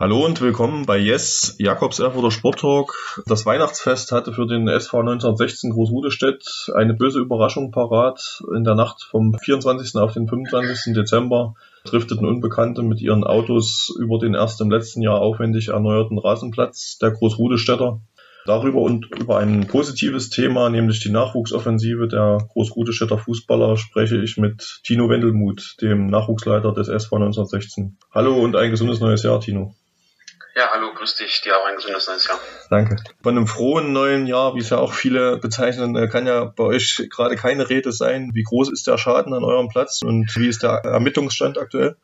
Hallo 0.00 0.24
und 0.24 0.40
willkommen 0.40 0.86
bei 0.86 0.96
Yes, 0.96 1.56
Jakobs 1.58 1.98
Erfurter 1.98 2.30
Sport 2.30 2.60
Talk. 2.60 3.20
Das 3.26 3.44
Weihnachtsfest 3.46 4.12
hatte 4.12 4.32
für 4.32 4.46
den 4.46 4.68
SV 4.68 5.00
1916 5.00 5.72
Großrudestedt 5.72 6.70
eine 6.76 6.94
böse 6.94 7.18
Überraschung 7.18 7.72
parat. 7.72 8.40
In 8.54 8.62
der 8.62 8.76
Nacht 8.76 9.02
vom 9.02 9.34
24. 9.34 9.96
auf 9.96 10.12
den 10.12 10.28
25. 10.28 10.94
Dezember 10.94 11.56
drifteten 11.84 12.28
Unbekannte 12.28 12.84
mit 12.84 13.00
ihren 13.00 13.24
Autos 13.24 13.92
über 13.98 14.20
den 14.20 14.34
erst 14.34 14.60
im 14.60 14.70
letzten 14.70 15.02
Jahr 15.02 15.20
aufwendig 15.20 15.70
erneuerten 15.70 16.18
Rasenplatz 16.20 16.98
der 16.98 17.10
Großrudestädter. 17.10 18.00
Darüber 18.46 18.82
und 18.82 19.10
über 19.18 19.38
ein 19.38 19.66
positives 19.66 20.30
Thema, 20.30 20.70
nämlich 20.70 21.00
die 21.00 21.10
Nachwuchsoffensive 21.10 22.06
der 22.06 22.38
Großrudestädter 22.52 23.18
Fußballer, 23.18 23.76
spreche 23.76 24.22
ich 24.22 24.36
mit 24.36 24.80
Tino 24.84 25.10
Wendelmuth, 25.10 25.74
dem 25.82 26.06
Nachwuchsleiter 26.06 26.72
des 26.72 26.86
SV 26.86 27.16
1916. 27.16 27.98
Hallo 28.12 28.36
und 28.36 28.54
ein 28.54 28.70
gesundes 28.70 29.00
neues 29.00 29.24
Jahr, 29.24 29.40
Tino. 29.40 29.74
Ja, 30.58 30.70
hallo, 30.72 30.92
grüß 30.92 31.14
dich. 31.14 31.40
Dir 31.42 31.56
auch 31.56 31.66
ein 31.66 31.76
gesundes 31.76 32.08
neues 32.08 32.26
Jahr. 32.26 32.40
Danke. 32.68 32.96
Von 33.22 33.36
einem 33.36 33.46
frohen 33.46 33.92
neuen 33.92 34.26
Jahr, 34.26 34.56
wie 34.56 34.58
es 34.58 34.70
ja 34.70 34.78
auch 34.78 34.92
viele 34.92 35.38
bezeichnen, 35.38 35.94
äh, 35.94 36.08
kann 36.08 36.26
ja 36.26 36.46
bei 36.46 36.64
euch 36.64 37.06
gerade 37.10 37.36
keine 37.36 37.68
Rede 37.68 37.92
sein. 37.92 38.32
Wie 38.34 38.42
groß 38.42 38.72
ist 38.72 38.88
der 38.88 38.98
Schaden 38.98 39.32
an 39.34 39.44
eurem 39.44 39.68
Platz 39.68 40.02
und 40.02 40.34
wie 40.34 40.48
ist 40.48 40.64
der 40.64 40.82
Ermittlungsstand 40.82 41.58
aktuell? 41.58 41.96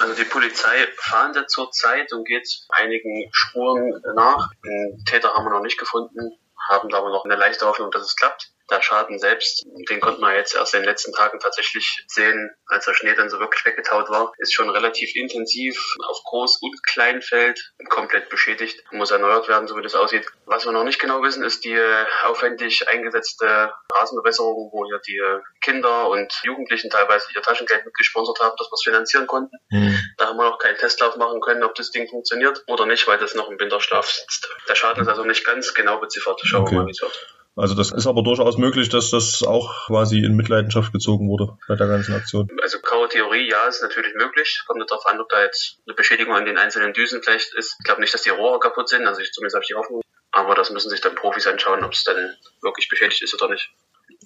Also 0.00 0.12
die 0.14 0.24
Polizei 0.24 0.74
fahndet 0.96 1.48
zurzeit 1.52 2.12
und 2.12 2.26
geht 2.26 2.48
einigen 2.70 3.28
Spuren 3.30 4.02
nach. 4.16 4.50
Den 4.64 5.04
Täter 5.04 5.32
haben 5.34 5.44
wir 5.44 5.50
noch 5.50 5.62
nicht 5.62 5.78
gefunden, 5.78 6.32
haben 6.68 6.92
aber 6.92 7.10
noch 7.10 7.24
eine 7.24 7.36
leichte 7.36 7.64
Hoffnung, 7.64 7.92
dass 7.92 8.02
es 8.02 8.16
klappt. 8.16 8.53
Der 8.70 8.82
Schaden 8.82 9.18
selbst, 9.18 9.64
den 9.88 10.00
konnte 10.00 10.20
man 10.20 10.34
jetzt 10.34 10.54
erst 10.54 10.74
in 10.74 10.80
den 10.80 10.88
letzten 10.88 11.12
Tagen 11.12 11.38
tatsächlich 11.38 12.04
sehen, 12.08 12.50
als 12.66 12.86
der 12.86 12.94
Schnee 12.94 13.14
dann 13.14 13.28
so 13.28 13.38
wirklich 13.38 13.64
weggetaut 13.64 14.08
war, 14.08 14.32
ist 14.38 14.54
schon 14.54 14.70
relativ 14.70 15.14
intensiv 15.14 15.76
auf 16.06 16.18
Groß- 16.24 16.58
und 16.62 16.82
Kleinfeld 16.86 17.72
komplett 17.88 18.30
beschädigt, 18.30 18.82
muss 18.90 19.10
erneuert 19.10 19.48
werden, 19.48 19.68
so 19.68 19.76
wie 19.76 19.82
das 19.82 19.94
aussieht. 19.94 20.26
Was 20.46 20.64
wir 20.64 20.72
noch 20.72 20.84
nicht 20.84 20.98
genau 20.98 21.22
wissen, 21.22 21.44
ist 21.44 21.64
die 21.64 21.78
aufwendig 22.24 22.88
eingesetzte 22.88 23.72
Rasenbewässerung, 23.92 24.70
wo 24.72 24.84
ja 24.90 24.98
die 25.06 25.20
Kinder 25.60 26.08
und 26.08 26.32
Jugendlichen 26.44 26.90
teilweise 26.90 27.26
ihr 27.34 27.42
Taschengeld 27.42 27.84
mitgesponsert 27.84 28.40
haben, 28.40 28.56
dass 28.56 28.68
wir 28.68 28.74
es 28.74 28.82
finanzieren 28.82 29.26
konnten. 29.26 29.56
Mhm. 29.70 29.98
Da 30.16 30.28
haben 30.28 30.36
wir 30.36 30.44
noch 30.44 30.58
keinen 30.58 30.76
Testlauf 30.76 31.16
machen 31.16 31.40
können, 31.40 31.62
ob 31.64 31.74
das 31.74 31.90
Ding 31.90 32.08
funktioniert 32.08 32.62
oder 32.66 32.86
nicht, 32.86 33.06
weil 33.06 33.18
das 33.18 33.34
noch 33.34 33.50
im 33.50 33.58
Winterschlaf 33.58 34.10
sitzt. 34.10 34.48
Der 34.68 34.74
Schaden 34.74 35.02
ist 35.02 35.08
also 35.08 35.24
nicht 35.24 35.44
ganz 35.44 35.74
genau 35.74 35.98
beziffert. 35.98 36.40
Schauen 36.44 36.62
okay. 36.62 36.72
wir 36.72 36.80
mal, 36.80 36.86
wie 36.86 36.92
es 36.92 37.02
wird. 37.02 37.33
Also 37.56 37.76
das 37.76 37.92
ist 37.92 38.06
aber 38.08 38.22
durchaus 38.22 38.58
möglich, 38.58 38.88
dass 38.88 39.10
das 39.10 39.44
auch 39.44 39.86
quasi 39.86 40.18
in 40.18 40.34
Mitleidenschaft 40.34 40.92
gezogen 40.92 41.28
wurde 41.28 41.56
bei 41.68 41.76
der 41.76 41.86
ganzen 41.86 42.14
Aktion. 42.14 42.48
Also 42.60 42.78
graue 42.80 43.08
Theorie, 43.08 43.48
ja, 43.48 43.68
ist 43.68 43.80
natürlich 43.80 44.14
möglich. 44.16 44.62
Kommt 44.66 44.80
nicht 44.80 44.90
darauf 44.90 45.06
an, 45.06 45.20
ob 45.20 45.28
da 45.28 45.42
jetzt 45.42 45.78
eine 45.86 45.94
Beschädigung 45.94 46.34
an 46.34 46.46
den 46.46 46.58
einzelnen 46.58 46.92
Düsen 46.92 47.22
vielleicht 47.22 47.54
ist. 47.54 47.76
Ich 47.78 47.84
glaube 47.84 48.00
nicht, 48.00 48.12
dass 48.12 48.22
die 48.22 48.30
Rohre 48.30 48.58
kaputt 48.58 48.88
sind, 48.88 49.06
also 49.06 49.20
ich, 49.20 49.30
zumindest 49.32 49.54
habe 49.54 49.62
ich 49.62 49.68
die 49.68 49.74
Hoffnung. 49.74 50.00
Aber 50.32 50.56
das 50.56 50.70
müssen 50.70 50.90
sich 50.90 51.00
dann 51.00 51.14
Profis 51.14 51.46
anschauen, 51.46 51.84
ob 51.84 51.92
es 51.92 52.02
dann 52.02 52.16
wirklich 52.60 52.88
beschädigt 52.88 53.22
ist 53.22 53.40
oder 53.40 53.52
nicht. 53.52 53.70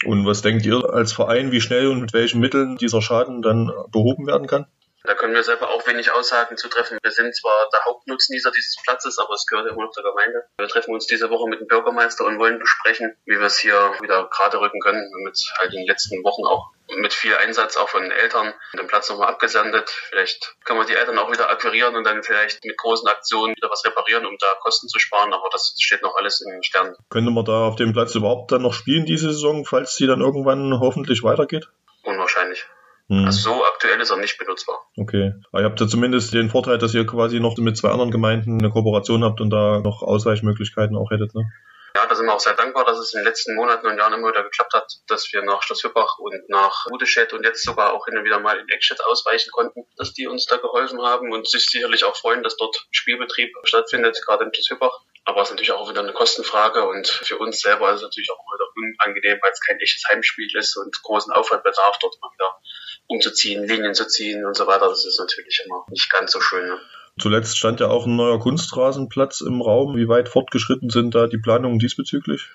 Und 0.07 0.25
was 0.25 0.41
denkt 0.41 0.65
ihr 0.65 0.89
als 0.91 1.13
Verein, 1.13 1.53
wie 1.53 1.61
schnell 1.61 1.89
und 1.89 2.01
mit 2.01 2.15
welchen 2.15 2.41
Mitteln 2.41 2.77
dieser 2.79 3.03
Schaden 3.03 3.43
dann 3.43 3.71
behoben 3.91 4.27
werden 4.27 4.47
kann? 4.47 4.67
Da 5.09 5.15
können 5.15 5.33
wir 5.33 5.43
selber 5.43 5.71
auch 5.71 5.87
wenig 5.87 6.13
Aussagen 6.13 6.59
zu 6.59 6.69
treffen. 6.69 6.99
Wir 7.03 7.11
sind 7.11 7.35
zwar 7.35 7.71
der 7.73 7.83
Hauptnutznießer 7.87 8.51
dieses 8.51 8.77
Platzes, 8.85 9.19
aber 9.19 9.33
es 9.33 9.47
gehört 9.47 9.67
immer 9.67 9.85
noch 9.85 9.93
der 9.95 10.05
Gemeinde. 10.05 10.45
Wir 10.59 10.69
treffen 10.69 10.93
uns 10.93 11.07
diese 11.07 11.31
Woche 11.31 11.49
mit 11.49 11.61
dem 11.61 11.67
Bürgermeister 11.67 12.27
und 12.27 12.39
wollen 12.39 12.59
besprechen, 12.59 13.17
wie 13.25 13.39
wir 13.39 13.47
es 13.47 13.59
hier 13.59 13.95
wieder 14.03 14.29
gerade 14.29 14.61
rücken 14.61 14.81
können. 14.81 15.11
Jetzt 15.27 15.51
halt 15.59 15.73
in 15.73 15.79
den 15.79 15.87
letzten 15.87 16.23
Wochen 16.25 16.45
auch 16.45 16.73
mit 16.99 17.15
viel 17.15 17.35
Einsatz 17.35 17.79
auch 17.79 17.89
von 17.89 18.03
den 18.03 18.13
Eltern 18.13 18.53
den 18.79 18.87
Platz 18.87 19.09
nochmal 19.09 19.29
abgesendet. 19.29 19.89
Vielleicht 19.89 20.57
können 20.67 20.79
wir 20.79 20.85
die 20.85 20.95
Eltern 20.95 21.17
auch 21.17 21.33
wieder 21.33 21.49
akquirieren 21.49 21.97
und 21.97 22.05
dann 22.05 22.23
vielleicht 22.23 22.63
mit 22.67 22.77
großen 22.77 23.09
Aktionen 23.09 23.57
wieder 23.57 23.71
was 23.71 23.87
reparieren, 23.87 24.27
um 24.27 24.37
da 24.39 24.47
Kosten 24.61 24.89
zu 24.89 24.99
sparen. 24.99 25.33
Aber 25.33 25.49
das 25.51 25.75
steht 25.81 26.03
noch 26.03 26.17
alles 26.17 26.43
in 26.43 26.53
den 26.53 26.63
Sternen. 26.63 26.95
Könnte 27.09 27.31
man 27.31 27.47
da 27.47 27.69
auf 27.69 27.77
dem 27.77 27.95
Platz 27.95 28.15
überhaupt 28.15 28.53
dann 28.53 28.61
noch 28.61 28.75
spielen 28.75 29.07
diese 29.07 29.33
Saison, 29.33 29.65
falls 29.65 29.97
die 29.97 30.07
dann 30.07 30.21
irgendwann 30.21 30.81
hoffentlich 30.81 31.23
weitergeht? 31.23 31.67
Unwahrscheinlich. 32.03 32.67
Hm. 33.09 33.25
Also 33.25 33.51
so 33.51 33.65
aktuell 33.65 34.01
ist 34.01 34.11
er 34.11 34.19
nicht 34.19 34.39
benutzbar. 34.39 34.81
Okay. 34.97 35.33
Aber 35.51 35.63
ihr 35.63 35.67
habt 35.67 35.81
ja 35.81 35.89
zumindest 35.89 36.35
den 36.35 36.51
Vorteil, 36.51 36.79
dass 36.79 36.95
ihr 36.95 37.07
quasi 37.07 37.41
noch 37.41 37.57
mit 37.57 37.77
zwei 37.77 37.91
anderen 37.91 38.11
Gemeinden 38.11 38.59
eine 38.59 38.71
Kooperation 38.71 39.25
habt 39.25 39.41
und 39.41 39.51
da 39.51 39.81
noch 39.81 40.03
Ausweichmöglichkeiten 40.03 40.97
auch 40.97 41.11
hättet, 41.11 41.35
ne? 41.35 41.51
Ja, 41.97 42.07
da 42.07 42.15
sind 42.15 42.27
wir 42.27 42.35
auch 42.35 42.41
sehr 42.41 42.55
dankbar, 42.55 42.85
dass 42.85 42.99
es 42.99 43.15
in 43.15 43.21
den 43.21 43.25
letzten 43.25 43.55
Monaten 43.55 43.87
und 43.87 43.97
Jahren 43.97 44.13
immer 44.13 44.29
wieder 44.29 44.43
geklappt 44.43 44.75
hat, 44.75 44.93
dass 45.07 45.33
wir 45.33 45.43
nach 45.43 45.63
Schloss 45.63 45.83
Hüppach 45.83 46.19
und 46.19 46.49
nach 46.49 46.87
Rudeschett 46.91 47.33
und 47.33 47.45
jetzt 47.45 47.65
sogar 47.65 47.95
auch 47.95 48.05
hin 48.05 48.17
und 48.19 48.25
wieder 48.25 48.39
mal 48.39 48.59
in 48.59 48.69
Eckstedt 48.69 49.03
ausweichen 49.03 49.51
konnten, 49.51 49.87
dass 49.97 50.13
die 50.13 50.27
uns 50.27 50.45
da 50.45 50.59
geholfen 50.59 51.01
haben 51.03 51.33
und 51.33 51.49
sich 51.49 51.67
sicherlich 51.67 52.05
auch 52.05 52.15
freuen, 52.15 52.43
dass 52.43 52.57
dort 52.57 52.87
Spielbetrieb 52.91 53.51
stattfindet, 53.65 54.21
gerade 54.27 54.45
in 54.45 54.53
Schloss 54.53 54.71
Hüppach. 54.71 55.01
Aber 55.25 55.41
es 55.41 55.49
ist 55.49 55.55
natürlich 55.55 55.73
auch 55.73 55.89
wieder 55.89 56.03
eine 56.03 56.13
Kostenfrage 56.13 56.87
und 56.87 57.09
für 57.09 57.39
uns 57.39 57.61
selber 57.61 57.91
ist 57.91 57.97
es 57.97 58.03
natürlich 58.03 58.31
auch 58.31 58.45
wieder 58.55 58.67
unangenehm, 58.77 59.39
weil 59.43 59.51
es 59.51 59.61
kein 59.67 59.81
echtes 59.81 60.05
Heimspiel 60.11 60.49
ist 60.57 60.77
und 60.77 60.95
großen 61.03 61.33
Aufwand 61.33 61.65
bedarf, 61.65 61.99
dort 62.01 62.17
mal 62.21 62.31
wieder 62.33 62.61
umzuziehen, 63.09 63.67
Linien 63.67 63.95
zu 63.95 64.07
ziehen 64.07 64.45
und 64.45 64.57
so 64.57 64.67
weiter. 64.67 64.89
Das 64.89 65.05
ist 65.05 65.19
natürlich 65.19 65.63
immer 65.67 65.85
nicht 65.91 66.11
ganz 66.13 66.33
so 66.33 66.41
schön. 66.41 66.67
Ne? 66.67 66.79
Zuletzt 67.21 67.59
stand 67.59 67.81
ja 67.81 67.89
auch 67.89 68.07
ein 68.07 68.15
neuer 68.15 68.39
Kunstrasenplatz 68.39 69.41
im 69.41 69.61
Raum. 69.61 69.97
Wie 69.97 70.09
weit 70.09 70.29
fortgeschritten 70.29 70.91
sind 70.91 71.15
da 71.15 71.27
die 71.27 71.39
Planungen 71.39 71.79
diesbezüglich? 71.79 72.49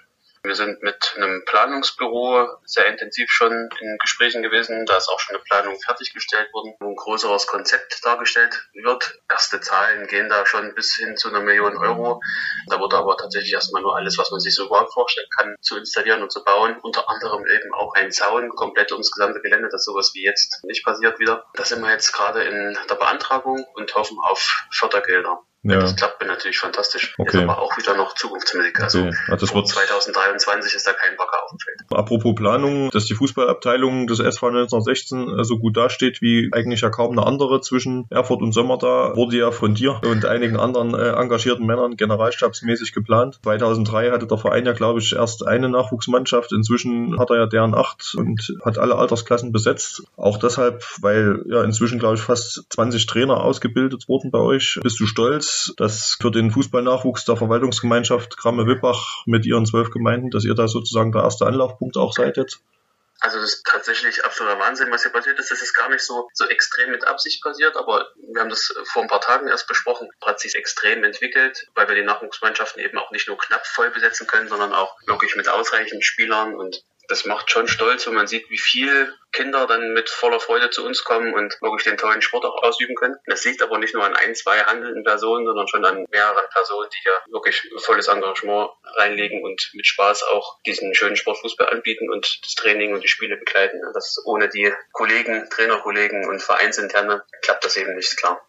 Wir 0.45 0.55
sind 0.55 0.83
mit 0.83 1.13
einem 1.15 1.45
Planungsbüro 1.45 2.57
sehr 2.65 2.87
intensiv 2.87 3.31
schon 3.31 3.69
in 3.79 3.97
Gesprächen 4.01 4.43
gewesen. 4.43 4.85
Da 4.85 4.97
ist 4.97 5.07
auch 5.07 5.19
schon 5.21 5.35
eine 5.35 5.43
Planung 5.45 5.79
fertiggestellt 5.79 6.53
worden, 6.53 6.75
wo 6.81 6.89
ein 6.89 6.97
größeres 6.97 7.47
Konzept 7.47 8.03
dargestellt 8.03 8.67
wird. 8.73 9.21
Erste 9.31 9.61
Zahlen 9.61 10.05
gehen 10.07 10.27
da 10.27 10.45
schon 10.45 10.75
bis 10.75 10.97
hin 10.97 11.15
zu 11.15 11.29
einer 11.29 11.39
Million 11.39 11.77
Euro. 11.77 12.21
Da 12.67 12.77
wurde 12.81 12.97
aber 12.97 13.15
tatsächlich 13.15 13.53
erstmal 13.53 13.83
nur 13.83 13.95
alles, 13.95 14.17
was 14.17 14.31
man 14.31 14.41
sich 14.41 14.53
so 14.53 14.65
überhaupt 14.65 14.93
vorstellen 14.93 15.29
kann, 15.37 15.55
zu 15.61 15.77
installieren 15.77 16.21
und 16.21 16.31
zu 16.33 16.43
bauen. 16.43 16.77
Unter 16.81 17.09
anderem 17.09 17.47
eben 17.47 17.73
auch 17.73 17.93
ein 17.93 18.11
Zaun 18.11 18.49
komplett 18.49 18.91
ums 18.91 19.11
gesamte 19.11 19.39
Gelände, 19.39 19.69
dass 19.69 19.85
sowas 19.85 20.11
wie 20.13 20.25
jetzt 20.25 20.61
nicht 20.65 20.83
passiert 20.83 21.19
wieder. 21.19 21.45
Da 21.53 21.63
sind 21.63 21.81
wir 21.81 21.91
jetzt 21.91 22.11
gerade 22.11 22.43
in 22.43 22.77
der 22.89 22.95
Beantragung 22.95 23.65
und 23.75 23.95
hoffen 23.95 24.17
auf 24.21 24.67
Fördergelder. 24.71 25.41
Ja. 25.63 25.79
das 25.79 25.95
klappt, 25.95 26.19
wäre 26.19 26.31
natürlich 26.31 26.57
fantastisch. 26.59 27.15
Okay. 27.17 27.37
Ist 27.37 27.43
aber 27.43 27.59
auch 27.59 27.77
wieder 27.77 27.95
noch 27.95 28.15
Zukunftsmusik. 28.15 28.81
Also, 28.81 28.99
okay. 28.99 29.15
also 29.29 29.45
das 29.45 29.55
wird 29.55 29.67
2023 29.67 30.75
ist 30.75 30.85
da 30.85 30.91
kein 30.93 31.15
Bagger 31.15 31.43
auf 31.43 31.51
dem 31.51 31.59
Feld. 31.59 31.81
Apropos 31.91 32.35
Planung, 32.35 32.89
dass 32.91 33.05
die 33.05 33.15
Fußballabteilung 33.15 34.07
des 34.07 34.19
SV 34.19 34.47
1916 34.47 35.43
so 35.43 35.59
gut 35.59 35.77
dasteht 35.77 36.21
wie 36.21 36.49
eigentlich 36.51 36.81
ja 36.81 36.89
kaum 36.89 37.17
eine 37.17 37.25
andere 37.25 37.61
zwischen 37.61 38.07
Erfurt 38.09 38.41
und 38.41 38.51
Sommer 38.51 38.77
da, 38.77 39.15
wurde 39.15 39.37
ja 39.37 39.51
von 39.51 39.73
dir 39.73 40.01
und 40.03 40.25
einigen 40.25 40.57
anderen 40.57 40.93
äh, 40.93 41.11
engagierten 41.11 41.65
Männern 41.65 41.95
generalstabsmäßig 41.95 42.93
geplant. 42.93 43.39
2003 43.43 44.11
hatte 44.11 44.27
der 44.27 44.37
Verein 44.37 44.65
ja, 44.65 44.73
glaube 44.73 44.99
ich, 44.99 45.13
erst 45.13 45.47
eine 45.47 45.69
Nachwuchsmannschaft. 45.69 46.51
Inzwischen 46.51 47.19
hat 47.19 47.29
er 47.29 47.37
ja 47.37 47.45
deren 47.45 47.73
acht 47.73 48.15
und 48.17 48.53
hat 48.63 48.77
alle 48.77 48.95
Altersklassen 48.95 49.51
besetzt. 49.51 50.03
Auch 50.17 50.37
deshalb, 50.37 50.83
weil 51.01 51.43
ja 51.47 51.63
inzwischen, 51.63 51.99
glaube 51.99 52.15
ich, 52.15 52.21
fast 52.21 52.65
20 52.69 53.05
Trainer 53.05 53.41
ausgebildet 53.41 54.07
wurden 54.07 54.31
bei 54.31 54.39
euch. 54.39 54.79
Bist 54.83 54.99
du 54.99 55.07
stolz, 55.07 55.52
dass 55.77 56.17
für 56.21 56.31
den 56.31 56.51
Fußballnachwuchs 56.51 57.25
der 57.25 57.37
Verwaltungsgemeinschaft 57.37 58.37
Kramme-Wippach 58.37 59.23
mit 59.25 59.45
ihren 59.45 59.65
zwölf 59.65 59.91
Gemeinden, 59.91 60.29
dass 60.29 60.45
ihr 60.45 60.55
da 60.55 60.67
sozusagen 60.67 61.11
der 61.11 61.23
erste 61.23 61.45
Anlaufpunkt 61.45 61.97
auch 61.97 62.13
seid 62.13 62.37
jetzt? 62.37 62.59
Also 63.23 63.39
das 63.39 63.53
ist 63.53 63.65
tatsächlich 63.65 64.25
absoluter 64.25 64.59
Wahnsinn, 64.59 64.91
was 64.91 65.03
hier 65.03 65.11
passiert 65.11 65.39
ist. 65.39 65.49
Das 65.49 65.61
ist 65.61 65.73
gar 65.73 65.87
nicht 65.87 66.01
so, 66.01 66.27
so 66.33 66.45
extrem 66.45 66.91
mit 66.91 67.07
Absicht 67.07 67.41
passiert, 67.41 67.77
aber 67.77 68.07
wir 68.33 68.41
haben 68.41 68.49
das 68.49 68.73
vor 68.91 69.01
ein 69.01 69.07
paar 69.07 69.21
Tagen 69.21 69.47
erst 69.47 69.65
besprochen. 69.65 70.09
Hat 70.25 70.41
sich 70.41 70.55
extrem 70.55 71.05
entwickelt, 71.05 71.67
weil 71.73 71.87
wir 71.87 71.95
die 71.95 72.03
Nachwuchsmannschaften 72.03 72.83
eben 72.83 72.97
auch 72.97 73.11
nicht 73.11 73.29
nur 73.29 73.37
knapp 73.37 73.65
voll 73.65 73.91
besetzen 73.91 74.27
können, 74.27 74.49
sondern 74.49 74.73
auch 74.73 74.97
wirklich 75.07 75.37
mit 75.37 75.47
ausreichend 75.47 76.03
Spielern 76.03 76.55
und 76.55 76.83
das 77.07 77.25
macht 77.25 77.51
schon 77.51 77.67
stolz, 77.67 78.07
wenn 78.07 78.13
man 78.13 78.27
sieht, 78.27 78.49
wie 78.49 78.57
viel 78.57 79.13
Kinder 79.31 79.65
dann 79.67 79.93
mit 79.93 80.09
voller 80.09 80.39
Freude 80.39 80.69
zu 80.69 80.85
uns 80.85 81.03
kommen 81.03 81.33
und 81.33 81.59
wirklich 81.61 81.83
den 81.83 81.97
tollen 81.97 82.21
Sport 82.21 82.45
auch 82.45 82.61
ausüben 82.63 82.95
können. 82.95 83.15
Das 83.25 83.43
liegt 83.43 83.61
aber 83.61 83.77
nicht 83.79 83.93
nur 83.93 84.05
an 84.05 84.15
ein, 84.15 84.35
zwei 84.35 84.59
handelnden 84.59 85.03
Personen, 85.03 85.45
sondern 85.45 85.67
schon 85.67 85.85
an 85.85 86.05
mehreren 86.11 86.45
Personen, 86.51 86.89
die 86.89 87.07
ja 87.07 87.13
wirklich 87.31 87.61
volles 87.79 88.07
Engagement 88.07 88.69
reinlegen 88.95 89.43
und 89.43 89.71
mit 89.73 89.87
Spaß 89.87 90.23
auch 90.23 90.59
diesen 90.65 90.93
schönen 90.93 91.15
Sportfußball 91.15 91.69
anbieten 91.69 92.11
und 92.11 92.39
das 92.43 92.55
Training 92.55 92.93
und 92.93 93.03
die 93.03 93.09
Spiele 93.09 93.37
begleiten. 93.37 93.81
Das 93.93 94.21
ohne 94.25 94.49
die 94.49 94.71
Kollegen, 94.91 95.49
Trainerkollegen 95.49 96.27
und 96.27 96.41
Vereinsinterne 96.41 97.23
klappt 97.41 97.65
das 97.65 97.77
eben 97.77 97.95
nicht, 97.95 98.15
klar. 98.17 98.41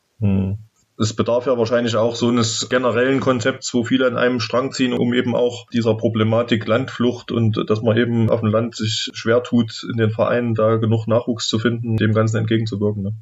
Es 0.96 1.16
bedarf 1.16 1.46
ja 1.46 1.58
wahrscheinlich 1.58 1.96
auch 1.96 2.14
so 2.14 2.28
eines 2.28 2.68
generellen 2.68 3.18
Konzepts, 3.18 3.74
wo 3.74 3.84
viele 3.84 4.06
an 4.06 4.16
einem 4.16 4.38
Strang 4.38 4.70
ziehen, 4.70 4.92
um 4.92 5.12
eben 5.12 5.34
auch 5.34 5.66
dieser 5.72 5.96
Problematik 5.96 6.66
Landflucht 6.66 7.32
und 7.32 7.68
dass 7.68 7.82
man 7.82 7.96
eben 7.96 8.30
auf 8.30 8.40
dem 8.40 8.50
Land 8.50 8.76
sich 8.76 9.10
schwer 9.12 9.42
tut, 9.42 9.82
in 9.90 9.96
den 9.96 10.10
Vereinen 10.10 10.54
da 10.54 10.76
genug 10.76 11.08
Nachwuchs 11.08 11.48
zu 11.48 11.58
finden, 11.58 11.96
dem 11.96 12.14
Ganzen 12.14 12.36
entgegenzuwirken. 12.36 13.02
Ne? 13.02 13.12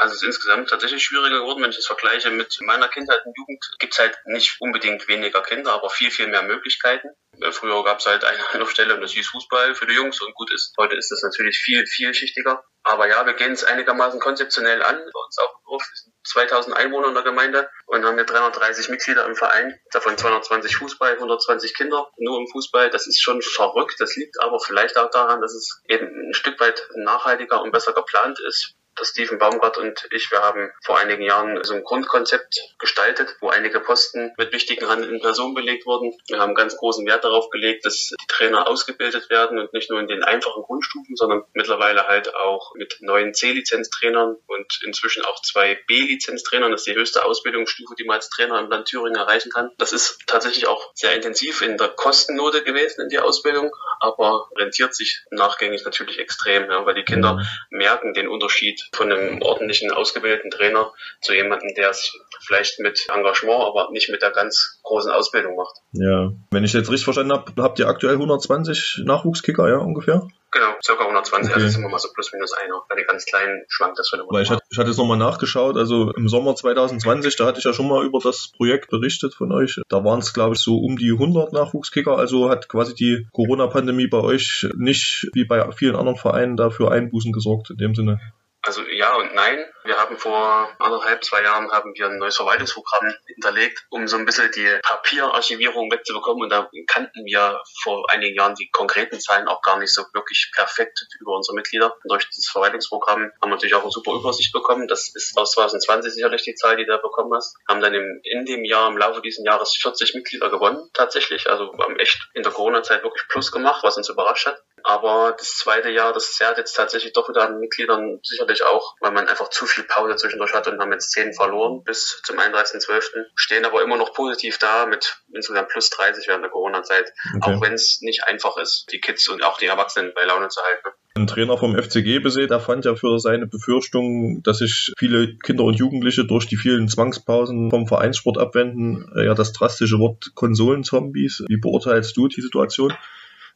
Also 0.00 0.14
es 0.14 0.22
ist 0.22 0.28
insgesamt 0.28 0.70
tatsächlich 0.70 1.04
schwieriger 1.04 1.40
geworden, 1.40 1.62
wenn 1.62 1.68
ich 1.68 1.76
das 1.76 1.86
vergleiche 1.86 2.30
mit 2.30 2.58
meiner 2.62 2.88
Kindheit 2.88 3.20
und 3.26 3.36
Jugend. 3.36 3.62
Gibt 3.78 3.92
es 3.92 3.98
halt 3.98 4.18
nicht 4.24 4.56
unbedingt 4.58 5.06
weniger 5.08 5.42
Kinder, 5.42 5.74
aber 5.74 5.90
viel, 5.90 6.10
viel 6.10 6.26
mehr 6.28 6.42
Möglichkeiten. 6.42 7.08
Äh, 7.38 7.52
früher 7.52 7.84
gab 7.84 7.98
es 7.98 8.06
halt 8.06 8.24
eine 8.24 8.38
Anlaufstelle 8.54 8.94
und 8.94 9.02
das 9.02 9.12
hieß 9.12 9.28
Fußball 9.28 9.74
für 9.74 9.86
die 9.86 9.92
Jungs 9.92 10.22
und 10.22 10.34
gut 10.34 10.50
ist. 10.54 10.72
Heute 10.78 10.96
ist 10.96 11.10
das 11.10 11.22
natürlich 11.22 11.58
viel, 11.58 11.84
vielschichtiger. 11.86 12.64
Aber 12.82 13.08
ja, 13.08 13.26
wir 13.26 13.34
gehen 13.34 13.52
es 13.52 13.62
einigermaßen 13.62 14.20
konzeptionell 14.20 14.82
an. 14.82 14.96
Bei 14.96 15.20
uns 15.22 15.36
auch 15.38 15.58
im 15.58 15.64
Dorf 15.66 15.82
sind 15.92 16.09
2000 16.24 16.76
Einwohner 16.76 17.08
in 17.08 17.14
der 17.14 17.22
Gemeinde 17.22 17.70
und 17.86 18.04
haben 18.04 18.16
hier 18.16 18.24
330 18.24 18.88
Mitglieder 18.88 19.26
im 19.26 19.36
Verein. 19.36 19.78
Davon 19.92 20.16
220 20.16 20.76
Fußball, 20.76 21.14
120 21.14 21.74
Kinder 21.74 22.10
nur 22.18 22.38
im 22.38 22.46
Fußball. 22.48 22.90
Das 22.90 23.06
ist 23.06 23.20
schon 23.20 23.42
verrückt. 23.42 23.96
Das 23.98 24.16
liegt 24.16 24.40
aber 24.42 24.60
vielleicht 24.60 24.98
auch 24.98 25.10
daran, 25.10 25.40
dass 25.40 25.54
es 25.54 25.82
eben 25.88 26.06
ein 26.28 26.34
Stück 26.34 26.60
weit 26.60 26.88
nachhaltiger 26.94 27.62
und 27.62 27.72
besser 27.72 27.92
geplant 27.92 28.38
ist. 28.40 28.74
Steven 29.04 29.38
Baumgart 29.38 29.78
und 29.78 30.06
ich, 30.10 30.30
wir 30.30 30.40
haben 30.40 30.70
vor 30.84 30.98
einigen 30.98 31.22
Jahren 31.22 31.62
so 31.64 31.74
ein 31.74 31.84
Grundkonzept 31.84 32.60
gestaltet, 32.78 33.36
wo 33.40 33.48
einige 33.48 33.80
Posten 33.80 34.32
mit 34.36 34.52
wichtigen 34.52 34.88
handelnden 34.88 35.20
Personen 35.20 35.54
belegt 35.54 35.86
wurden. 35.86 36.16
Wir 36.28 36.38
haben 36.38 36.54
ganz 36.54 36.76
großen 36.76 37.06
Wert 37.06 37.24
darauf 37.24 37.50
gelegt, 37.50 37.84
dass 37.84 38.10
die 38.20 38.26
Trainer 38.28 38.68
ausgebildet 38.68 39.30
werden 39.30 39.58
und 39.58 39.72
nicht 39.72 39.90
nur 39.90 40.00
in 40.00 40.06
den 40.06 40.22
einfachen 40.22 40.62
Grundstufen, 40.62 41.16
sondern 41.16 41.44
mittlerweile 41.54 42.06
halt 42.06 42.34
auch 42.34 42.74
mit 42.74 42.98
neuen 43.00 43.34
C-Lizenztrainern 43.34 44.36
und 44.46 44.80
inzwischen 44.84 45.24
auch 45.24 45.40
zwei 45.42 45.78
B-Lizenztrainern. 45.86 46.70
Das 46.70 46.82
ist 46.82 46.86
die 46.86 46.94
höchste 46.94 47.24
Ausbildungsstufe, 47.24 47.94
die 47.98 48.04
man 48.04 48.16
als 48.16 48.30
Trainer 48.30 48.58
im 48.58 48.70
Land 48.70 48.86
Thüringen 48.86 49.16
erreichen 49.16 49.50
kann. 49.50 49.70
Das 49.78 49.92
ist 49.92 50.18
tatsächlich 50.26 50.66
auch 50.66 50.90
sehr 50.94 51.14
intensiv 51.14 51.62
in 51.62 51.76
der 51.76 51.88
Kostennote 51.88 52.62
gewesen 52.62 53.02
in 53.02 53.08
die 53.08 53.18
Ausbildung, 53.18 53.70
aber 54.00 54.48
rentiert 54.56 54.94
sich 54.94 55.24
nachgängig 55.30 55.84
natürlich 55.84 56.18
extrem, 56.18 56.70
ja, 56.70 56.84
weil 56.86 56.94
die 56.94 57.04
Kinder 57.04 57.40
merken 57.70 58.14
den 58.14 58.28
Unterschied 58.28 58.80
von 58.94 59.10
einem 59.10 59.42
ordentlichen, 59.42 59.90
ausgebildeten 59.90 60.50
Trainer 60.50 60.92
zu 61.20 61.34
jemandem, 61.34 61.74
der 61.74 61.90
es 61.90 62.12
vielleicht 62.46 62.80
mit 62.80 63.06
Engagement, 63.12 63.62
aber 63.62 63.90
nicht 63.92 64.10
mit 64.10 64.22
der 64.22 64.30
ganz 64.30 64.80
großen 64.82 65.10
Ausbildung 65.12 65.56
macht. 65.56 65.76
Ja, 65.92 66.30
wenn 66.50 66.64
ich 66.64 66.72
jetzt 66.72 66.90
richtig 66.90 67.04
verstanden 67.04 67.32
habe, 67.32 67.52
habt 67.62 67.78
ihr 67.78 67.88
aktuell 67.88 68.14
120 68.14 69.02
Nachwuchskicker, 69.04 69.68
ja, 69.68 69.76
ungefähr? 69.76 70.28
Genau, 70.52 70.74
circa 70.84 71.02
120, 71.04 71.52
okay. 71.52 71.54
also 71.54 71.68
sind 71.68 71.82
wir 71.82 71.90
mal 71.90 72.00
so 72.00 72.08
plus 72.12 72.32
minus 72.32 72.52
einer. 72.52 72.82
Bei 72.88 72.96
den 72.96 73.06
ganz 73.06 73.24
kleinen 73.24 73.62
schwankt 73.68 74.00
das 74.00 74.08
von 74.08 74.20
Weil 74.28 74.42
ich 74.42 74.50
hatte, 74.50 74.62
ich 74.68 74.78
hatte 74.78 74.88
jetzt 74.88 74.96
nochmal 74.96 75.16
nachgeschaut, 75.16 75.76
also 75.76 76.12
im 76.12 76.28
Sommer 76.28 76.56
2020, 76.56 77.36
da 77.36 77.46
hatte 77.46 77.60
ich 77.60 77.64
ja 77.64 77.72
schon 77.72 77.86
mal 77.86 78.04
über 78.04 78.18
das 78.20 78.50
Projekt 78.56 78.90
berichtet 78.90 79.34
von 79.34 79.52
euch. 79.52 79.80
Da 79.88 80.04
waren 80.04 80.18
es, 80.18 80.34
glaube 80.34 80.56
ich, 80.56 80.60
so 80.60 80.78
um 80.78 80.96
die 80.96 81.12
100 81.12 81.52
Nachwuchskicker, 81.52 82.18
also 82.18 82.50
hat 82.50 82.68
quasi 82.68 82.94
die 82.96 83.28
Corona-Pandemie 83.32 84.08
bei 84.08 84.18
euch 84.18 84.66
nicht 84.76 85.28
wie 85.34 85.44
bei 85.44 85.70
vielen 85.70 85.94
anderen 85.94 86.18
Vereinen 86.18 86.56
dafür 86.56 86.90
Einbußen 86.90 87.30
gesorgt 87.30 87.70
in 87.70 87.76
dem 87.76 87.94
Sinne. 87.94 88.18
Also 88.62 88.82
ja 88.82 89.14
und 89.16 89.34
nein. 89.34 89.64
Wir 89.84 89.96
haben 89.96 90.18
vor 90.18 90.68
anderthalb, 90.78 91.24
zwei 91.24 91.42
Jahren 91.42 91.70
haben 91.70 91.94
wir 91.94 92.06
ein 92.06 92.18
neues 92.18 92.36
Verwaltungsprogramm 92.36 93.14
hinterlegt, 93.26 93.86
um 93.88 94.06
so 94.08 94.16
ein 94.16 94.26
bisschen 94.26 94.50
die 94.52 94.78
Papierarchivierung 94.82 95.90
wegzubekommen. 95.90 96.42
Und 96.42 96.50
da 96.50 96.70
kannten 96.86 97.24
wir 97.24 97.62
vor 97.82 98.04
einigen 98.10 98.36
Jahren 98.36 98.54
die 98.54 98.70
konkreten 98.70 99.18
Zahlen 99.20 99.48
auch 99.48 99.62
gar 99.62 99.78
nicht 99.78 99.94
so 99.94 100.02
wirklich 100.12 100.52
perfekt 100.54 101.06
über 101.20 101.32
unsere 101.32 101.54
Mitglieder. 101.54 101.94
Und 101.94 102.10
durch 102.10 102.28
das 102.28 102.46
Verwaltungsprogramm 102.50 103.22
haben 103.22 103.40
wir 103.40 103.48
natürlich 103.48 103.74
auch 103.74 103.82
eine 103.82 103.90
super 103.90 104.12
Übersicht 104.12 104.52
bekommen. 104.52 104.86
Das 104.86 105.14
ist 105.14 105.36
aus 105.38 105.52
2020 105.52 106.12
sicherlich 106.12 106.42
die 106.42 106.54
Zahl, 106.54 106.76
die 106.76 106.84
du 106.84 106.92
da 106.92 106.98
bekommen 106.98 107.32
hast. 107.34 107.56
Haben 107.68 107.80
dann 107.80 107.94
im, 107.94 108.20
in 108.22 108.44
dem 108.44 108.64
Jahr, 108.64 108.88
im 108.88 108.98
Laufe 108.98 109.22
dieses 109.22 109.44
Jahres 109.44 109.76
40 109.80 110.14
Mitglieder 110.14 110.50
gewonnen, 110.50 110.90
tatsächlich. 110.92 111.48
Also 111.48 111.72
haben 111.78 111.98
echt 111.98 112.28
in 112.34 112.42
der 112.42 112.52
Corona-Zeit 112.52 113.02
wirklich 113.02 113.26
Plus 113.28 113.50
gemacht, 113.50 113.82
was 113.82 113.96
uns 113.96 114.08
überrascht 114.08 114.46
hat. 114.46 114.62
Aber 114.82 115.34
das 115.36 115.56
zweite 115.56 115.90
Jahr, 115.90 116.12
das 116.12 116.32
zerrt 116.32 116.58
jetzt 116.58 116.72
tatsächlich 116.72 117.12
doch 117.12 117.28
wieder 117.28 117.42
an 117.42 117.60
Mitgliedern 117.60 118.20
sicherlich 118.22 118.62
auch, 118.62 118.94
weil 119.00 119.12
man 119.12 119.28
einfach 119.28 119.48
zu 119.48 119.66
viel 119.72 119.84
Pause 119.84 120.16
zwischendurch 120.16 120.52
hat 120.54 120.66
und 120.68 120.80
haben 120.80 120.92
jetzt 120.92 121.10
zehn 121.10 121.32
verloren 121.32 121.82
bis 121.84 122.20
zum 122.24 122.38
31.12. 122.38 123.02
Stehen 123.34 123.64
aber 123.64 123.82
immer 123.82 123.96
noch 123.96 124.12
positiv 124.12 124.58
da 124.58 124.86
mit 124.86 125.22
insgesamt 125.32 125.68
plus 125.68 125.90
30 125.90 126.26
während 126.28 126.44
der 126.44 126.50
Corona-Zeit. 126.50 127.12
Okay. 127.36 127.54
Auch 127.54 127.62
wenn 127.62 127.72
es 127.72 128.00
nicht 128.00 128.24
einfach 128.24 128.56
ist, 128.56 128.86
die 128.92 129.00
Kids 129.00 129.28
und 129.28 129.42
auch 129.42 129.58
die 129.58 129.66
Erwachsenen 129.66 130.12
bei 130.14 130.24
Laune 130.24 130.48
zu 130.48 130.60
halten. 130.62 130.96
Ein 131.16 131.26
Trainer 131.26 131.58
vom 131.58 131.76
FCG 131.76 132.20
Besee, 132.20 132.46
der 132.46 132.60
fand 132.60 132.84
ja 132.84 132.94
für 132.94 133.18
seine 133.18 133.46
Befürchtung, 133.46 134.42
dass 134.42 134.58
sich 134.58 134.92
viele 134.96 135.36
Kinder 135.38 135.64
und 135.64 135.74
Jugendliche 135.74 136.24
durch 136.24 136.46
die 136.46 136.56
vielen 136.56 136.88
Zwangspausen 136.88 137.70
vom 137.70 137.86
Vereinssport 137.86 138.38
abwenden, 138.38 139.10
ja 139.16 139.34
das 139.34 139.52
drastische 139.52 139.98
Wort 139.98 140.30
Konsolenzombies. 140.34 141.44
Wie 141.48 141.58
beurteilst 141.58 142.16
du 142.16 142.28
die 142.28 142.40
Situation? 142.40 142.96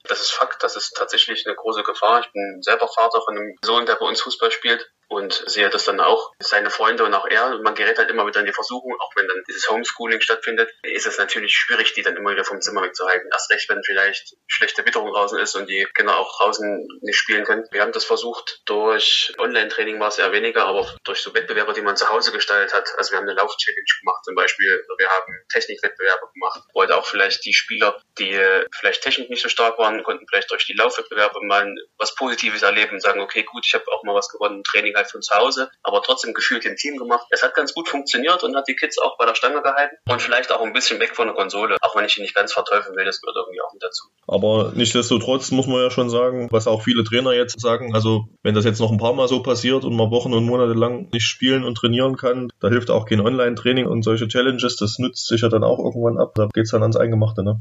Das 0.06 0.20
ist 0.20 0.32
Fakt, 0.32 0.62
das 0.62 0.76
ist 0.76 0.94
tatsächlich 0.94 1.46
eine 1.46 1.54
große 1.54 1.82
Gefahr. 1.82 2.20
Ich 2.20 2.30
bin 2.32 2.58
selber 2.60 2.88
Vater 2.88 3.22
von 3.24 3.38
einem 3.38 3.56
Sohn, 3.64 3.86
der 3.86 3.94
bei 3.94 4.06
uns 4.06 4.20
Fußball 4.20 4.50
spielt 4.50 4.90
und 5.08 5.32
sehe 5.46 5.68
das 5.70 5.84
dann 5.84 6.00
auch, 6.00 6.32
seine 6.38 6.70
Freunde 6.70 7.04
und 7.04 7.14
auch 7.14 7.26
er. 7.26 7.58
Man 7.58 7.74
gerät 7.74 7.98
halt 7.98 8.10
immer 8.10 8.26
wieder 8.26 8.40
in 8.40 8.46
die 8.46 8.52
Versuchung, 8.52 8.94
auch 8.98 9.10
wenn 9.16 9.28
dann 9.28 9.42
dieses 9.48 9.68
Homeschooling 9.68 10.20
stattfindet, 10.20 10.70
ist 10.82 11.06
es 11.06 11.18
natürlich 11.18 11.54
schwierig, 11.56 11.92
die 11.94 12.02
dann 12.02 12.16
immer 12.16 12.30
wieder 12.30 12.44
vom 12.44 12.60
Zimmer 12.60 12.82
wegzuhalten. 12.82 13.28
Erst 13.32 13.50
recht, 13.50 13.68
wenn 13.68 13.82
vielleicht 13.82 14.34
schlechte 14.46 14.84
Witterung 14.84 15.12
draußen 15.12 15.38
ist 15.38 15.54
und 15.54 15.68
die 15.68 15.86
Kinder 15.94 16.16
auch 16.18 16.36
draußen 16.38 16.88
nicht 17.02 17.16
spielen 17.16 17.44
können. 17.44 17.64
Wir 17.70 17.82
haben 17.82 17.92
das 17.92 18.04
versucht, 18.04 18.62
durch 18.66 19.32
Online-Training 19.38 20.00
war 20.00 20.08
es 20.08 20.18
eher 20.18 20.32
weniger, 20.32 20.66
aber 20.66 20.94
durch 21.04 21.20
so 21.20 21.34
Wettbewerbe, 21.34 21.72
die 21.72 21.82
man 21.82 21.96
zu 21.96 22.08
Hause 22.08 22.32
gestaltet 22.32 22.74
hat. 22.74 22.88
Also 22.96 23.12
wir 23.12 23.18
haben 23.18 23.28
eine 23.28 23.38
Lauf-Challenge 23.38 23.84
gemacht 24.00 24.24
zum 24.24 24.34
Beispiel, 24.34 24.84
wir 24.98 25.08
haben 25.08 25.32
Technikwettbewerbe 25.52 26.28
gemacht, 26.32 26.60
wo 26.72 26.80
halt 26.80 26.92
auch 26.92 27.06
vielleicht 27.06 27.44
die 27.44 27.54
Spieler, 27.54 28.00
die 28.18 28.38
vielleicht 28.72 29.02
technisch 29.02 29.28
nicht 29.28 29.42
so 29.42 29.48
stark 29.48 29.78
waren, 29.78 30.02
konnten 30.02 30.26
vielleicht 30.28 30.50
durch 30.50 30.66
die 30.66 30.74
Laufwettbewerbe 30.74 31.38
mal 31.42 31.74
was 31.98 32.14
Positives 32.14 32.62
erleben 32.62 32.94
und 32.94 33.00
sagen, 33.00 33.20
okay, 33.20 33.42
gut, 33.42 33.64
ich 33.66 33.74
habe 33.74 33.84
auch 33.92 34.02
mal 34.02 34.14
was 34.14 34.28
gewonnen, 34.28 34.62
Training 34.64 34.93
halt 34.94 35.10
von 35.10 35.22
zu 35.22 35.34
Hause, 35.34 35.70
aber 35.82 36.02
trotzdem 36.02 36.34
gefühlt 36.34 36.64
im 36.64 36.76
Team 36.76 36.96
gemacht. 36.96 37.26
Es 37.30 37.42
hat 37.42 37.54
ganz 37.54 37.74
gut 37.74 37.88
funktioniert 37.88 38.42
und 38.42 38.56
hat 38.56 38.68
die 38.68 38.76
Kids 38.76 38.98
auch 38.98 39.16
bei 39.18 39.26
der 39.26 39.34
Stange 39.34 39.62
gehalten 39.62 39.96
und 40.08 40.22
vielleicht 40.22 40.52
auch 40.52 40.62
ein 40.62 40.72
bisschen 40.72 41.00
weg 41.00 41.14
von 41.14 41.26
der 41.26 41.36
Konsole, 41.36 41.76
auch 41.80 41.96
wenn 41.96 42.04
ich 42.04 42.18
ihn 42.18 42.22
nicht 42.22 42.34
ganz 42.34 42.52
verteufeln 42.52 42.96
will, 42.96 43.04
das 43.04 43.20
gehört 43.20 43.36
irgendwie 43.36 43.60
auch 43.60 43.72
mit 43.72 43.82
dazu. 43.82 44.08
Aber 44.26 44.72
nichtsdestotrotz 44.74 45.50
muss 45.50 45.66
man 45.66 45.82
ja 45.82 45.90
schon 45.90 46.10
sagen, 46.10 46.48
was 46.50 46.66
auch 46.66 46.82
viele 46.82 47.04
Trainer 47.04 47.32
jetzt 47.32 47.60
sagen, 47.60 47.94
also 47.94 48.26
wenn 48.42 48.54
das 48.54 48.64
jetzt 48.64 48.80
noch 48.80 48.90
ein 48.90 48.98
paar 48.98 49.14
Mal 49.14 49.28
so 49.28 49.42
passiert 49.42 49.84
und 49.84 49.96
man 49.96 50.10
Wochen 50.10 50.32
und 50.32 50.44
Monate 50.44 50.72
lang 50.72 51.08
nicht 51.12 51.26
spielen 51.26 51.64
und 51.64 51.76
trainieren 51.76 52.16
kann, 52.16 52.50
da 52.60 52.68
hilft 52.68 52.90
auch 52.90 53.06
kein 53.06 53.20
Online-Training 53.20 53.86
und 53.86 54.02
solche 54.02 54.28
Challenges, 54.28 54.76
das 54.76 54.98
nützt 54.98 55.26
sich 55.26 55.42
ja 55.42 55.48
dann 55.48 55.64
auch 55.64 55.78
irgendwann 55.78 56.18
ab. 56.18 56.32
Da 56.34 56.48
geht 56.52 56.64
es 56.64 56.70
dann 56.70 56.82
ans 56.82 56.96
Eingemachte, 56.96 57.42
ne? 57.42 57.60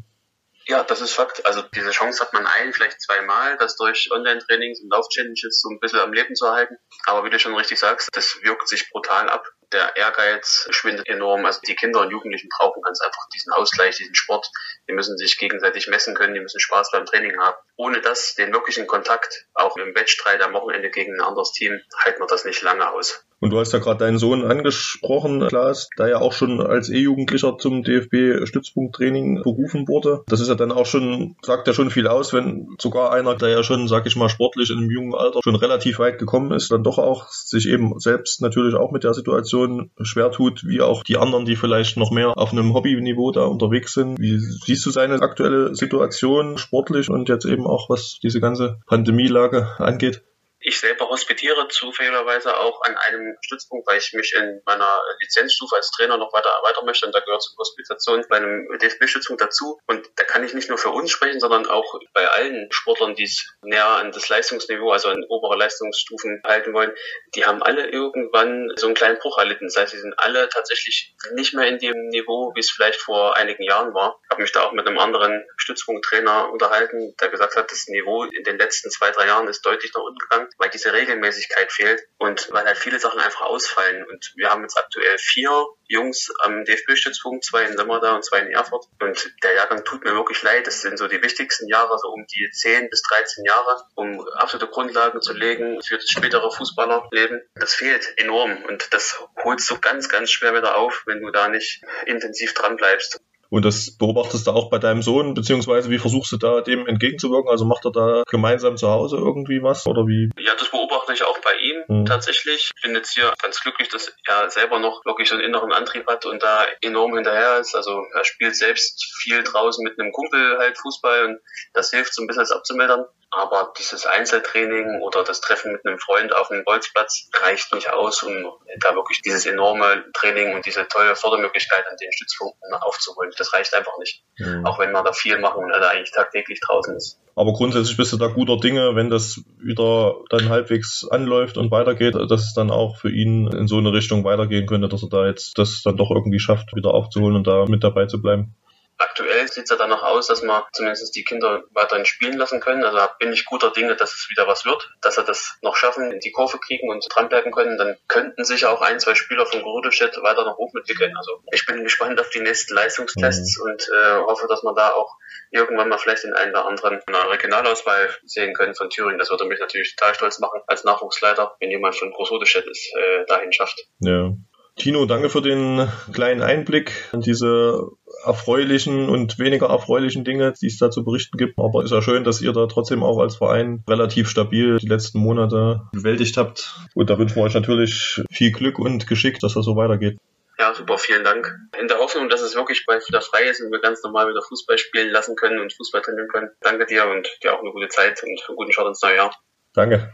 Ja, 0.66 0.84
das 0.84 1.02
ist 1.02 1.14
Fakt. 1.14 1.46
Also 1.46 1.62
diese 1.62 1.92
Chance 1.92 2.22
hat 2.22 2.34
man 2.34 2.48
ein, 2.48 2.72
vielleicht 2.74 3.02
zweimal, 3.02 3.58
das 3.58 3.76
durch 3.76 4.10
Online-Trainings 4.12 4.82
und 4.82 4.90
Lauf-Challenges 4.92 5.62
so 5.62 5.70
ein 5.70 5.80
bisschen 5.80 6.00
am 6.00 6.14
Leben 6.14 6.36
zu 6.36 6.46
erhalten. 6.46 6.78
Aber 7.06 7.26
wie 7.26 7.30
du 7.30 7.38
schon 7.38 7.56
richtig 7.56 7.80
sagst, 7.80 8.10
das 8.14 8.42
wirkt 8.44 8.68
sich 8.70 8.90
brutal 8.90 9.30
ab. 9.30 9.46
Der 9.74 9.98
Ehrgeiz 9.98 10.68
schwindet 10.70 11.08
enorm. 11.08 11.46
Also 11.46 11.60
die 11.68 11.76
Kinder 11.76 12.02
und 12.02 12.12
Jugendlichen 12.12 12.48
brauchen 12.58 12.82
ganz 12.84 13.02
einfach 13.02 13.28
diesen 13.34 13.52
Ausgleich, 13.54 13.98
diesen 13.98 14.16
Sport. 14.16 14.50
Die 14.88 14.94
müssen 14.94 15.18
sich 15.18 15.38
gegenseitig 15.38 15.88
messen 15.88 16.14
können, 16.16 16.36
die 16.36 16.40
müssen 16.40 16.60
Spaß 16.60 16.92
beim 16.92 17.06
Training 17.06 17.38
haben. 17.40 17.58
Ohne 17.76 18.02
das, 18.02 18.36
den 18.36 18.54
wirklichen 18.54 18.86
Kontakt, 18.86 19.48
auch 19.56 19.76
im 19.78 19.96
Wettstreit 19.96 20.42
am 20.42 20.54
Wochenende 20.54 20.92
gegen 20.92 21.16
ein 21.16 21.26
anderes 21.26 21.52
Team, 21.54 21.80
halten 22.04 22.22
wir 22.22 22.28
das 22.28 22.46
nicht 22.46 22.62
lange 22.62 22.90
aus. 22.90 23.26
Und 23.44 23.50
du 23.50 23.60
hast 23.60 23.74
ja 23.74 23.80
gerade 23.80 23.98
deinen 23.98 24.20
Sohn 24.20 24.46
angesprochen, 24.46 25.46
Klaas, 25.50 25.90
der 26.00 26.08
ja 26.08 26.22
auch 26.22 26.32
schon 26.32 26.62
als 26.62 26.90
E-Jugendlicher 26.90 27.58
zum 27.58 27.84
DFB-Stützpunkttraining 27.84 29.44
berufen 29.44 29.86
wurde. 29.90 30.24
Das 30.28 30.40
ist 30.40 30.48
ja 30.48 30.56
dann 30.56 30.72
auch 30.72 30.86
schon, 30.86 31.36
sagt 31.42 31.68
ja 31.68 31.74
schon 31.74 31.90
viel 31.90 32.08
aus, 32.08 32.32
wenn 32.32 32.70
sogar 32.80 33.12
einer, 33.12 33.36
der 33.36 33.50
ja 33.50 33.62
schon, 33.62 33.90
sag 33.90 34.06
ich 34.06 34.16
mal, 34.16 34.30
sportlich 34.30 34.70
in 34.70 34.78
einem 34.78 34.90
jungen 34.90 35.14
Alter 35.14 35.42
schon 35.44 35.58
relativ 35.58 36.00
weit 36.00 36.20
gekommen 36.20 36.54
ist, 36.54 36.72
dann 36.72 36.86
doch 36.86 37.00
auch 37.00 37.28
sich 37.28 37.68
eben 37.68 38.00
selbst 38.00 38.42
natürlich 38.42 38.76
auch 38.76 38.92
mit 38.92 39.04
der 39.04 39.14
Situation 39.14 39.63
schwer 40.02 40.32
tut, 40.32 40.66
wie 40.66 40.82
auch 40.82 41.04
die 41.04 41.18
anderen, 41.18 41.46
die 41.46 41.56
vielleicht 41.56 41.98
noch 41.98 42.12
mehr 42.12 42.38
auf 42.38 42.52
einem 42.52 42.74
Hobbyniveau 42.74 43.32
da 43.32 43.46
unterwegs 43.46 43.94
sind. 43.94 44.20
Wie 44.20 44.38
siehst 44.38 44.86
du 44.86 44.92
seine 44.92 45.22
aktuelle 45.22 45.76
Situation 45.76 46.58
sportlich 46.58 47.10
und 47.10 47.30
jetzt 47.30 47.46
eben 47.46 47.66
auch, 47.66 47.90
was 47.90 48.20
diese 48.22 48.40
ganze 48.40 48.80
Pandemielage 48.88 49.68
angeht? 49.80 50.24
Ich 50.66 50.80
selber 50.80 51.10
hospitiere 51.10 51.68
zufälligerweise 51.68 52.58
auch 52.58 52.82
an 52.84 52.96
einem 52.96 53.36
Stützpunkt, 53.42 53.86
weil 53.86 53.98
ich 53.98 54.14
mich 54.14 54.34
in 54.34 54.62
meiner 54.66 54.90
Lizenzstufe 55.20 55.76
als 55.76 55.92
Trainer 55.92 56.18
noch 56.18 56.32
weiter 56.32 56.50
erweitern 56.50 56.86
möchte. 56.86 57.06
Und 57.06 57.14
da 57.14 57.20
gehört 57.20 57.44
zur 57.44 57.58
Hospitation 57.58 58.24
bei 58.30 58.38
einem 58.38 58.70
DFB-Stützpunkt 58.80 59.42
dazu. 59.42 59.78
Und 59.88 60.10
da 60.16 60.24
kann 60.24 60.46
ich 60.46 60.54
nicht 60.54 60.70
nur 60.70 60.78
für 60.78 60.92
uns 60.92 61.12
sprechen, 61.12 61.42
sondern 61.42 61.66
auch 61.66 62.00
bei 62.14 62.26
allen 62.30 62.70
Sportlern, 62.72 63.14
die 63.14 63.24
es 63.24 63.46
näher 63.62 63.86
an 63.86 64.14
das 64.14 64.30
Leistungsniveau, 64.30 64.90
also 64.92 65.10
an 65.10 65.26
obere 65.28 65.58
Leistungsstufen 65.58 66.42
halten 66.48 66.74
wollen. 66.74 66.94
Die 67.36 67.46
haben 67.46 67.62
alle 67.62 67.90
irgendwann 67.90 68.72
so 68.78 68.86
einen 68.86 68.96
kleinen 68.96 69.20
Bruch 69.20 69.40
erlitten. 69.40 69.66
Das 69.66 69.76
heißt, 69.76 69.92
sie 69.92 70.00
sind 70.00 70.18
alle 70.18 70.48
tatsächlich 70.48 71.14
nicht 71.34 71.54
mehr 71.54 71.68
in 71.68 71.78
dem 71.80 72.08
Niveau, 72.08 72.54
wie 72.56 72.62
es 72.62 72.72
vielleicht 72.72 73.02
vor 73.02 73.36
einigen 73.36 73.64
Jahren 73.64 73.94
war. 73.94 74.18
Ich 74.24 74.30
habe 74.30 74.42
mich 74.42 74.54
da 74.54 74.64
auch 74.64 74.72
mit 74.72 74.88
einem 74.88 74.98
anderen 74.98 75.46
Stützpunkttrainer 75.58 76.50
unterhalten, 76.54 77.14
der 77.20 77.28
gesagt 77.28 77.58
hat, 77.58 77.70
das 77.70 77.88
Niveau 77.88 78.24
in 78.24 78.44
den 78.46 78.58
letzten 78.58 78.90
zwei, 78.92 79.12
drei 79.12 79.28
Jahren 79.28 79.50
ist 79.50 79.66
deutlich 79.66 79.92
nach 79.94 80.04
unten 80.04 80.20
gegangen 80.20 80.48
weil 80.58 80.70
diese 80.70 80.94
Regelmäßigkeit 80.94 81.72
fehlt 81.72 82.02
und 82.18 82.52
weil 82.52 82.66
halt 82.66 82.78
viele 82.78 83.00
Sachen 83.00 83.20
einfach 83.20 83.42
ausfallen. 83.42 84.06
Und 84.06 84.34
wir 84.36 84.50
haben 84.50 84.62
jetzt 84.62 84.78
aktuell 84.78 85.18
vier 85.18 85.66
Jungs 85.88 86.32
am 86.40 86.66
DFB-Stützpunkt, 86.66 87.46
zwei 87.46 87.64
in 87.64 87.76
Lemmerda 87.76 88.16
und 88.16 88.26
zwei 88.26 88.40
in 88.40 88.52
Erfurt. 88.52 88.86
Und 89.00 89.34
der 89.44 89.54
Jahrgang 89.54 89.84
tut 89.84 90.04
mir 90.04 90.14
wirklich 90.14 90.42
leid. 90.42 90.68
Das 90.68 90.82
sind 90.82 90.98
so 90.98 91.08
die 91.08 91.22
wichtigsten 91.22 91.68
Jahre, 91.68 91.98
so 92.00 92.08
um 92.10 92.26
die 92.28 92.50
10 92.52 92.90
bis 92.90 93.02
13 93.04 93.46
Jahre, 93.46 93.86
um 93.96 94.28
absolute 94.36 94.68
Grundlagen 94.68 95.22
zu 95.22 95.34
legen 95.34 95.82
für 95.82 95.98
das 95.98 96.10
spätere 96.10 96.50
Fußballerleben. 96.52 97.42
Das 97.56 97.76
fehlt 97.76 98.14
enorm 98.18 98.64
und 98.66 98.94
das 98.94 99.24
holst 99.44 99.70
du 99.70 99.80
ganz, 99.80 100.10
ganz 100.10 100.32
schwer 100.32 100.56
wieder 100.56 100.78
auf, 100.78 101.04
wenn 101.06 101.22
du 101.22 101.32
da 101.32 101.48
nicht 101.48 101.82
intensiv 102.06 102.54
dran 102.54 102.76
bleibst. 102.76 103.20
Und 103.54 103.66
das 103.66 103.96
beobachtest 103.96 104.48
du 104.48 104.52
auch 104.52 104.72
bei 104.72 104.80
deinem 104.80 105.04
Sohn, 105.04 105.36
beziehungsweise 105.36 105.92
wie 105.92 106.00
versuchst 106.00 106.32
du 106.32 106.38
da 106.38 106.62
dem 106.62 106.88
entgegenzuwirken? 106.88 107.52
Also 107.52 107.66
macht 107.66 107.86
er 107.86 107.92
da 107.92 108.24
gemeinsam 108.28 108.78
zu 108.78 108.90
Hause 108.90 109.18
irgendwie 109.18 109.62
was 109.62 109.86
oder 109.86 110.08
wie? 110.08 110.32
Ja, 110.40 110.54
das 110.58 110.72
beobachte 110.72 111.14
ich 111.14 111.24
auch 111.24 111.38
bei 111.38 111.54
ihm 111.58 111.84
mhm. 111.88 112.06
tatsächlich. 112.06 112.72
Ich 112.76 112.82
bin 112.82 112.96
jetzt 112.96 113.14
hier 113.14 113.32
ganz 113.40 113.62
glücklich, 113.62 113.90
dass 113.90 114.12
er 114.28 114.50
selber 114.50 114.80
noch 114.80 115.06
wirklich 115.06 115.30
so 115.30 115.36
einen 115.36 115.44
inneren 115.44 115.72
Antrieb 115.72 116.08
hat 116.08 116.26
und 116.26 116.42
da 116.42 116.66
enorm 116.82 117.14
hinterher 117.14 117.60
ist. 117.60 117.76
Also 117.76 118.02
er 118.16 118.26
spielt 118.26 118.56
selbst 118.56 119.06
viel 119.22 119.44
draußen 119.44 119.84
mit 119.84 120.00
einem 120.00 120.12
Kumpel 120.12 120.58
halt 120.58 120.76
Fußball 120.80 121.26
und 121.26 121.40
das 121.74 121.92
hilft 121.92 122.16
so 122.16 122.24
ein 122.24 122.28
bisschen 122.28 122.42
das 122.42 122.52
abzumildern. 122.52 123.06
Aber 123.36 123.74
dieses 123.80 124.06
Einzeltraining 124.06 125.02
oder 125.02 125.24
das 125.24 125.42
Treffen 125.42 125.72
mit 125.72 125.86
einem 125.86 125.98
Freund 125.98 126.34
auf 126.36 126.52
einem 126.52 126.64
Bolzplatz 126.64 127.30
reicht 127.42 127.74
nicht 127.74 127.92
aus, 127.92 128.22
um 128.22 128.32
da 128.80 128.94
wirklich 128.94 129.22
dieses 129.26 129.48
enorme 129.48 130.06
Training 130.14 130.54
und 130.54 130.66
diese 130.68 130.88
tolle 130.88 131.16
Fördermöglichkeit 131.16 131.84
an 131.90 131.98
den 132.00 132.12
Stützpunkten 132.14 132.74
aufzuholen. 132.74 133.32
Das 133.38 133.52
reicht 133.54 133.74
einfach 133.74 133.98
nicht. 133.98 134.24
Mhm. 134.38 134.66
Auch 134.66 134.78
wenn 134.78 134.92
man 134.92 135.04
da 135.04 135.14
viel 135.14 135.40
machen 135.40 135.64
und 135.64 135.72
er 135.72 135.80
da 135.80 135.90
eigentlich 135.90 136.12
tagtäglich 136.12 136.60
draußen 136.60 136.96
ist. 136.96 137.20
Aber 137.36 137.54
grundsätzlich 137.54 137.98
bist 137.98 138.14
du 138.14 138.18
da 138.18 138.28
guter 138.28 138.58
Dinge, 138.58 138.96
wenn 138.96 139.10
das 139.10 139.42
wieder 139.58 140.18
dann 140.30 140.50
halbwegs 140.50 141.04
anläuft 141.10 141.58
und 141.58 141.72
weitergeht, 141.72 142.14
dass 142.14 142.44
es 142.44 142.54
dann 142.54 142.70
auch 142.70 142.98
für 142.98 143.10
ihn 143.10 143.48
in 143.48 143.68
so 143.68 143.80
eine 143.80 143.92
Richtung 143.92 144.24
weitergehen 144.24 144.68
könnte, 144.68 144.88
dass 144.88 145.02
er 145.02 145.10
da 145.10 145.26
jetzt 145.26 145.58
das 145.58 145.82
dann 145.84 145.98
doch 145.98 146.12
irgendwie 146.12 146.40
schafft, 146.40 146.76
wieder 146.76 146.94
aufzuholen 146.94 147.36
und 147.36 147.48
da 147.48 147.66
mit 147.66 147.84
dabei 147.84 148.06
zu 148.06 148.22
bleiben. 148.22 148.56
Aktuell 149.04 149.48
sieht 149.50 149.66
es 149.66 149.70
ja 149.70 149.76
danach 149.76 150.02
aus, 150.02 150.28
dass 150.28 150.42
wir 150.42 150.66
zumindest 150.72 151.14
die 151.16 151.26
Kinder 151.26 151.64
weiterhin 151.72 152.06
spielen 152.06 152.38
lassen 152.38 152.62
können. 152.62 152.84
Also 152.86 152.98
da 152.98 153.08
bin 153.20 153.34
ich 153.34 153.46
guter 153.46 153.72
Dinge, 153.72 153.96
dass 153.96 154.14
es 154.14 154.30
wieder 154.30 154.48
was 154.48 154.64
wird, 154.66 154.92
dass 155.02 155.16
sie 155.16 155.24
das 155.24 155.58
noch 155.62 155.76
schaffen, 155.76 156.12
in 156.12 156.20
die 156.20 156.32
Kurve 156.32 156.58
kriegen 156.60 156.90
und 156.90 157.06
dranbleiben 157.10 157.52
können. 157.52 157.78
Dann 157.78 157.98
könnten 158.08 158.46
sich 158.46 158.66
auch 158.66 158.82
ein, 158.82 159.00
zwei 159.00 159.16
Spieler 159.16 159.46
von 159.46 159.62
Grudelstedt 159.62 160.16
weiter 160.22 160.46
nach 160.46 160.56
oben 160.56 160.78
entwickeln. 160.78 161.14
Also 161.18 161.44
ich 161.52 161.66
bin 161.66 161.84
gespannt 161.84 162.20
auf 162.22 162.30
die 162.30 162.40
nächsten 162.40 162.74
Leistungstests 162.74 163.58
mhm. 163.58 163.64
und 163.72 163.90
äh, 163.90 164.16
hoffe, 164.26 164.48
dass 164.48 164.64
wir 164.64 164.74
da 164.74 164.92
auch 164.92 165.18
irgendwann 165.52 165.90
mal 165.90 165.98
vielleicht 165.98 166.24
den 166.24 166.34
einen 166.34 166.52
oder 166.52 166.66
anderen 166.66 167.02
Regionalauswahl 167.08 168.10
sehen 168.24 168.54
können 168.54 168.74
von 168.74 168.90
Thüringen. 168.90 169.20
Das 169.20 169.30
würde 169.30 169.46
mich 169.46 169.60
natürlich 169.60 169.96
total 169.96 170.16
stolz 170.16 170.40
machen 170.40 170.62
als 170.68 170.84
Nachwuchsleiter, 170.86 171.56
wenn 171.60 171.72
jemand 171.72 171.96
von 171.96 172.12
Großrodestedt 172.12 172.68
es 172.68 172.92
äh, 172.98 173.26
dahin 173.28 173.52
schafft. 173.52 173.86
Ja. 174.00 174.32
Tino, 174.76 175.06
danke 175.06 175.30
für 175.30 175.42
den 175.42 175.88
kleinen 176.14 176.42
Einblick 176.42 177.10
in 177.14 177.22
diese 177.22 177.92
erfreulichen 178.26 179.08
und 179.08 179.38
weniger 179.38 179.68
erfreulichen 179.68 180.24
Dinge, 180.24 180.54
die 180.60 180.68
es 180.68 180.78
da 180.78 180.90
zu 180.90 181.04
berichten 181.04 181.38
gibt. 181.38 181.60
Aber 181.60 181.84
ist 181.84 181.92
ja 181.92 182.02
schön, 182.02 182.24
dass 182.24 182.42
ihr 182.42 182.54
da 182.54 182.66
trotzdem 182.66 183.04
auch 183.04 183.20
als 183.20 183.36
Verein 183.36 183.84
relativ 183.88 184.30
stabil 184.30 184.78
die 184.78 184.88
letzten 184.88 185.20
Monate 185.20 185.82
bewältigt 185.92 186.38
habt. 186.38 186.76
Und 186.96 187.10
da 187.10 187.20
wünschen 187.20 187.36
wir 187.36 187.44
euch 187.44 187.54
natürlich 187.54 188.22
viel 188.32 188.52
Glück 188.52 188.80
und 188.80 189.06
Geschick, 189.08 189.40
dass 189.40 189.54
das 189.54 189.66
so 189.66 189.76
weitergeht. 189.76 190.18
Ja, 190.58 190.74
super, 190.74 190.98
vielen 190.98 191.24
Dank. 191.24 191.56
In 191.80 191.88
der 191.88 191.98
Hoffnung, 191.98 192.30
dass 192.30 192.42
es 192.42 192.56
wirklich 192.56 192.86
bald 192.86 193.08
wieder 193.08 193.22
frei 193.22 193.44
ist 193.44 193.62
und 193.62 193.72
wir 193.72 193.80
ganz 193.80 194.02
normal 194.04 194.28
wieder 194.28 194.42
Fußball 194.42 194.78
spielen 194.78 195.12
lassen 195.12 195.36
können 195.36 195.60
und 195.60 195.74
Fußball 195.74 196.02
trainieren 196.02 196.28
können. 196.30 196.50
Danke 196.62 196.86
dir 196.86 197.06
und 197.08 197.28
dir 197.44 197.54
auch 197.54 197.62
eine 197.62 197.72
gute 197.72 197.90
Zeit 197.90 198.22
und 198.24 198.30
einen 198.30 198.58
guten 198.58 198.72
Start 198.72 198.88
ins 198.88 199.02
neue 199.02 199.16
Jahr. 199.16 199.36
Danke. 199.74 200.14